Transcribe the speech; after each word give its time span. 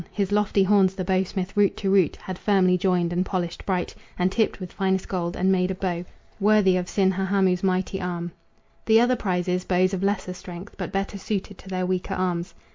His 0.11 0.31
lofty 0.31 0.63
horns 0.63 0.95
the 0.95 1.05
bowsmith 1.05 1.55
root 1.55 1.77
to 1.77 1.91
root 1.91 2.15
Had 2.15 2.39
firmly 2.39 2.75
joined, 2.75 3.13
and 3.13 3.23
polished, 3.23 3.63
bright, 3.67 3.93
And 4.17 4.31
tipped 4.31 4.59
with 4.59 4.73
finest 4.73 5.07
gold, 5.07 5.35
and 5.35 5.51
made 5.51 5.69
a 5.69 5.75
bow 5.75 6.03
Worthy 6.39 6.75
of 6.75 6.87
Sinhahamu's 6.87 7.61
mighty 7.61 8.01
arm. 8.01 8.31
The 8.87 8.99
other 8.99 9.15
prizes, 9.15 9.63
bows 9.63 9.93
of 9.93 10.01
lesser 10.01 10.33
strength 10.33 10.73
But 10.75 10.91
better 10.91 11.19
suited 11.19 11.59
to 11.59 11.69
their 11.69 11.85
weaker 11.85 12.15
arms. 12.15 12.55